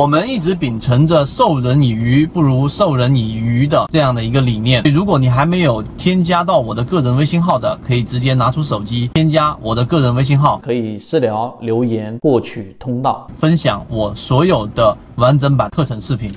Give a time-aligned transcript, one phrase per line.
[0.00, 4.82] 我们一直秉承着授人以鱼不如授人以渔的这样的一个理念。
[4.84, 16.32] 如果你还没有添加到我的个人微信号的，可以直接拿出手机添加我的个人微信号，可以私聊留言获取通道，分享我所有的完整版课程视频。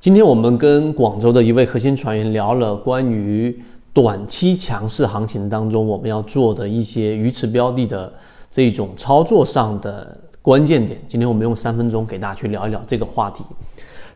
[0.00, 3.56] 今天我们跟广州的一位核心船员聊了关于
[3.92, 8.12] 短期强势行情当中我们要做的一些鱼池标的的
[8.50, 10.18] 这种操作上的。
[10.48, 13.44] 关键点，今天我们用三分钟给大家去聊一聊这个话题。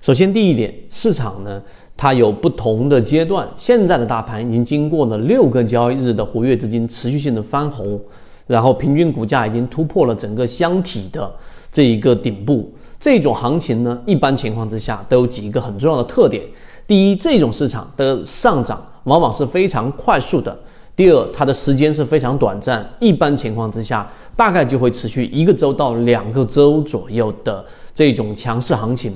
[0.01, 1.61] 首先，第一点，市场呢，
[1.95, 3.47] 它有不同的阶段。
[3.55, 8.01] 现在的大盘已经经过了六个交易日的活跃资金持续性的翻红，
[8.47, 11.31] 然后平均股价已经突破了整个箱体的
[11.71, 12.73] 这一个顶部。
[12.99, 16.43] 这种行情呢，一般情况之下都有几个很重要的特点。
[16.87, 20.59] 第一，这种市场的上涨往往是非常快速的。
[20.95, 24.07] 第二，它的时间是非常短暂，一般情况之下，
[24.37, 27.65] 大概就会持续一个周到两个周左右的
[27.95, 29.15] 这种强势行情。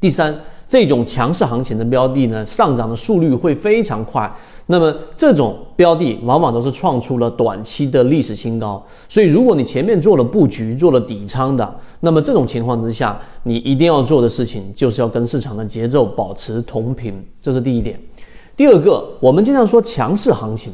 [0.00, 0.34] 第三，
[0.66, 4.30] 这种强势行情的标的呢，上涨的速率会非常快。
[4.68, 8.84] 那么这种标的往往都是创出了短期的历史新高。
[9.08, 18.00] 所以，如果你前面做了布局、做了底仓的，那么这种情况之下，你一定要做的事情就是要跟市场的节奏保持同频，这是第一点。
[18.56, 20.72] 第二个，我们经常说强势行情。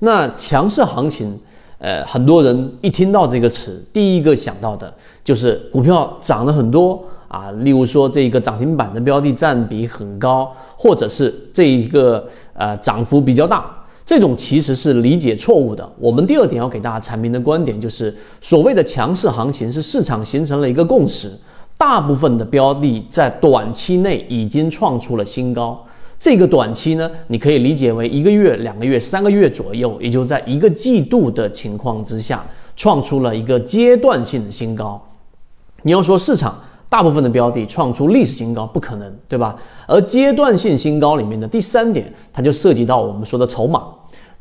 [0.00, 1.38] 那强势行情，
[1.78, 4.92] 呃，很多人一听到这个词，第一个想到的
[5.22, 13.70] 就是股票涨了很多啊，例如说这一个涨停板的标的占比很高，或者是这一个呃涨幅比较大，
[14.06, 15.86] 这种其实是理解错误的。
[15.98, 21.30] 我们第二点要给大家阐明的观点就是，所谓的强势行情是市场形成了一个共识，
[21.76, 25.84] 大部分的标的在短期内已经创出了新高。
[26.20, 32.44] 这个短期呢，你可以理解为一个月、两个月、三个月左右，也就在一个季度的情况之下，
[32.76, 35.00] 创出了一个阶段性的新高。
[35.80, 36.54] 你要说市场
[36.90, 39.56] 大部分的标的创出历史新高，不可能，对吧？
[39.86, 43.82] 而阶段性新高里面的第三点，它就涉及到我们说的筹码。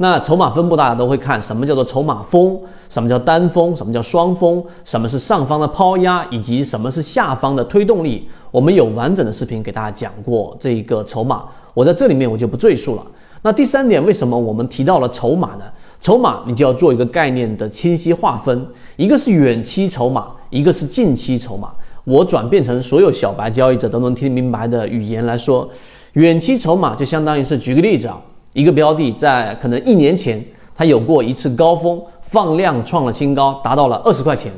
[0.01, 2.59] 那筹码分布大家都会看，什么叫做筹码峰？
[2.89, 3.73] 什么叫单峰？
[3.73, 4.61] 什么叫双峰？
[4.83, 6.25] 什么是上方的抛压？
[6.29, 8.27] 以及什么是下方的推动力？
[8.51, 11.45] 我们有完整的视频给大家讲过这一个筹码。
[11.79, 13.05] 我在这里面我就不赘述了。
[13.41, 15.63] 那第三点，为什么我们提到了筹码呢？
[16.01, 18.67] 筹码你就要做一个概念的清晰划分，
[18.97, 21.71] 一个是远期筹码，一个是近期筹码。
[22.03, 25.69] 我转变成所有小白交易者都能听明白的语言来说，
[26.13, 30.43] 远期筹码就相当于是举个例子啊，一个标的在可能一年前
[30.75, 34.51] 它有过一次高峰，放量创了新高，达到了二十块钱，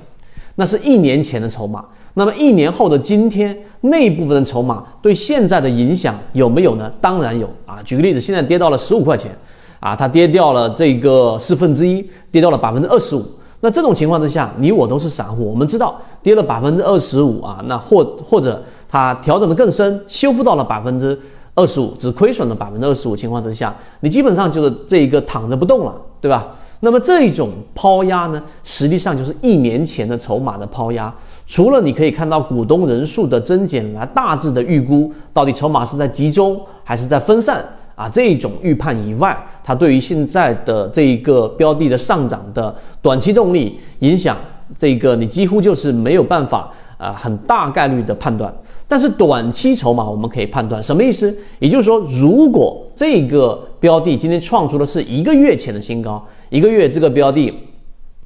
[0.56, 1.86] 那是一年前的筹码。
[2.14, 6.92] 那么一年后的今天，那一部分的筹码对现在的影响有没有呢？
[7.00, 7.80] 当然有啊！
[7.86, 9.32] 举个例子，现在跌到了十五块钱，
[9.80, 13.24] 啊，它跌掉了这个四分之一，跌掉了百分之二十五。
[13.62, 21.18] 那这种情况之下，你我都是散户，我们知道跌了百分之二十五啊，那或或者它调整的更深，修复到了百分之
[21.56, 26.48] 二十五，只亏损了百分之二十五情况之下，你基本上就是这一个躺着不动了，对吧？
[26.84, 31.14] 那么这种抛压呢，实际上就是一年前的筹码的抛压。
[31.47, 44.36] 除了你可以看到股东人数的增减来大致的预估到底筹码是在集中还是在分散啊这种预判以外，它对于现在的这一个标的的上涨的短期动力影响，
[44.80, 48.52] 这个你几乎就是没有办法啊很大概率的判断。
[48.88, 51.34] 但是短期筹码我们可以判断，什么意思？
[51.59, 57.51] 也就是说，如果这个标的今天创出的是一个月前的新高，一个月这个标的。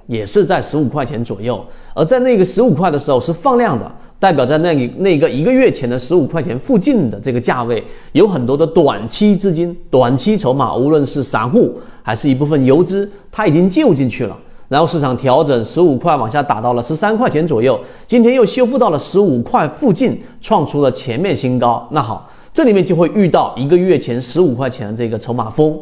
[0.07, 1.59] 也是在十五块钱左右，
[1.95, 14.37] 而在那个十五块的时候是放量的，代表在那个那个一个月前的十五块钱附近的这个价位，有很多的短期资金、短期筹码，无论是散户还是一部分游资，它已经救进去了。
[14.67, 21.83] 然后市场调整十五块往下打到了十三块钱左右，今天又修复到了十五块附近，创出了前面新高。
[21.89, 25.75] 那好，这里面就会遇到一个月前十五块钱的这个筹码峰。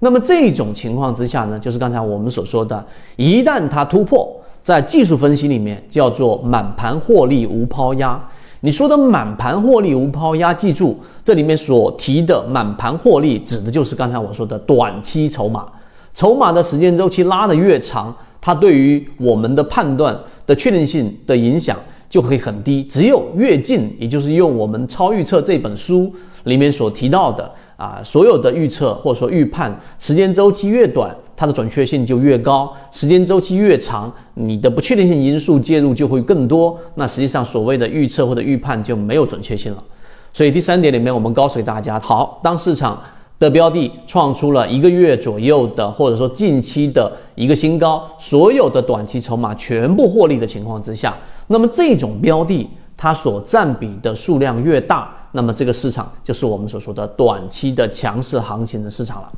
[0.00, 2.84] 那么这种情况之下呢，就是刚才我们所说的，
[3.16, 4.28] 一旦它突破，
[4.62, 8.20] 在技术分析里面叫做满盘获利无抛压。
[8.60, 15.66] 你说的满盘获利无抛压，记住这里面所提的满盘获利，指的就是刚才我说的短期筹码。
[16.14, 20.16] 筹码的时间周期拉得越长，它对于我们的判断
[20.46, 21.76] 的确定性的影响
[22.08, 22.82] 就会很低。
[22.84, 26.12] 只有越近，也就是用我们超预测这本书
[26.44, 27.48] 里面所提到的。
[27.78, 36.76] 啊，所有的预测或者说预判时间周期越短，它的准确性就越高；时间周期越长，你的不确定性因素介入就会更多。
[36.96, 39.84] 那实际上所谓的预测或者预判就没有准确性了。
[40.32, 43.00] 所以第三点里面，我们告诉大家：好，当市场
[43.38, 51.16] 的标的创出了一个月左右的或者说近期的一个新高，所有的短期筹码全部获利的情况之下，
[51.46, 52.68] 那么这种标的。
[53.00, 55.08] 它所占比的数量越大，
[55.38, 59.32] 那么这个市场就是我们所说的短期的强势行情的市场了。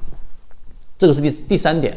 [0.97, 1.94] 这个是第第三点。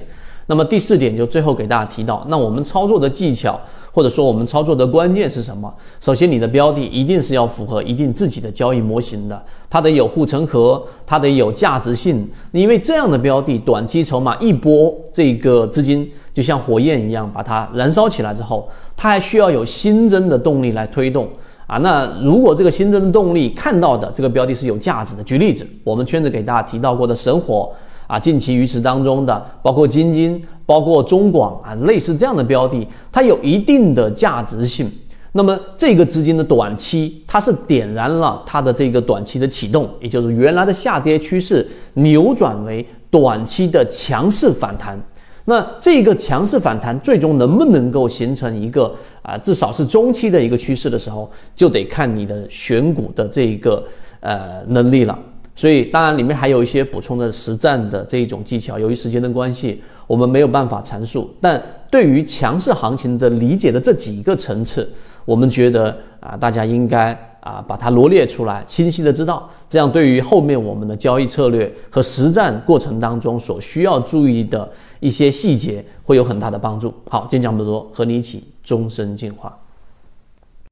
[0.48, 3.58] 那么第四点就最后给大家提到，那我们操作的技巧。
[3.96, 5.72] 或者说我们操作的关键是什么？
[6.02, 9.40] 首先，你的标的一定是要符合一定自己的交易模型的，
[9.70, 12.28] 它得有护城河，它得有价值性。
[12.52, 18.68] 因为这样的标的，短期筹码一波，这个资金就像火焰一样把它燃烧起来之后，
[18.98, 21.30] 它还需要有新增的动力来推动
[21.74, 21.78] 啊。
[21.80, 27.72] 那如果这个新增的动力看到的这个标的是有价值的，举例子，我们圈子给大家提到过的神火。
[28.06, 34.92] 啊，近期鱼池当中的，包括金金，包括中广啊，类似这样的标的，它有一定的价值性。
[35.32, 45.02] 那么这个资金的短期，它是点燃了它的这个短期的启动，也就是原来的下跌趋势扭转为短期的强势反弹。
[45.46, 53.84] 那这个强势反弹最终能不能够形成一个啊，至少是中期的一个趋势的时候，就得看你的选股的这一个
[54.22, 55.18] 呃能力了。
[55.56, 58.80] 所以，当然里面还有一些补充的实战的这一种技巧。
[58.80, 61.30] 由于时间的关系，我们没有办法阐述。
[61.40, 61.62] 但
[61.92, 64.90] 对于强势行情的理解的这几个层次，
[65.26, 74.70] 我们觉得啊，大家应该啊把它罗列出来，清晰的知道，这样对于后面我们的交易策略和实战过程当中所需要注意的
[75.00, 76.94] 一些细节，会有很大的帮助。
[77.10, 79.56] 好，今天讲这么多，和你一起终身进化。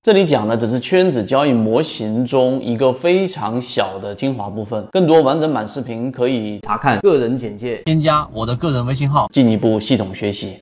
[0.03, 10.55] 这里讲的只是圈子交易模型中一个非常小的精华部分，更多完整版视频可以查看个人简介，添加我的个人微信号，进一步系统学习。